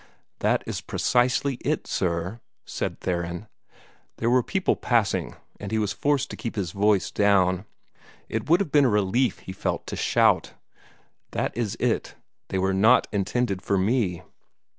"That 0.39 0.63
is 0.65 0.81
precisely 0.81 1.57
it, 1.61 1.85
sir," 1.85 2.39
said 2.65 2.99
Theron. 3.01 3.47
There 4.17 4.31
were 4.31 4.41
people 4.41 4.75
passing, 4.75 5.35
and 5.59 5.71
he 5.71 5.77
was 5.77 5.93
forced 5.93 6.31
to 6.31 6.35
keep 6.35 6.55
his 6.55 6.71
voice 6.71 7.11
down. 7.11 7.65
It 8.27 8.49
would 8.49 8.61
have 8.61 8.71
been 8.71 8.85
a 8.85 8.89
relief, 8.89 9.37
he 9.41 9.51
felt, 9.51 9.85
to 9.85 9.95
shout. 9.95 10.53
"That 11.33 11.55
is 11.55 11.77
it 11.79 12.15
they 12.49 12.57
were 12.57 12.73
not 12.73 13.05
intended 13.11 13.61
for 13.61 13.77
me." 13.77 14.23